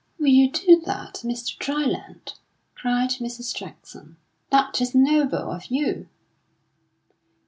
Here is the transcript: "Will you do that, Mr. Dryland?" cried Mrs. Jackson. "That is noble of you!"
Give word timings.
"Will 0.17 0.29
you 0.29 0.49
do 0.51 0.81
that, 0.87 1.21
Mr. 1.23 1.55
Dryland?" 1.59 2.33
cried 2.73 3.11
Mrs. 3.19 3.55
Jackson. 3.55 4.17
"That 4.49 4.81
is 4.81 4.95
noble 4.95 5.51
of 5.51 5.65
you!" 5.67 6.09